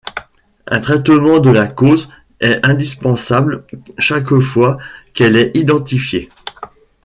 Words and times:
Un 0.65 0.79
traitement 0.79 1.37
de 1.37 1.51
la 1.51 1.67
cause 1.67 2.09
est 2.39 2.59
indispensable 2.65 3.67
chaque 3.99 4.33
fois 4.39 4.79
qu'elle 5.13 5.35
est 5.35 5.55
identifiée. 5.55 6.29